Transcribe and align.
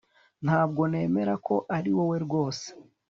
Ntabwo 0.45 0.81
nemera 0.91 1.33
ko 1.47 1.55
ariwowe 1.77 2.17
rwose 2.25 2.65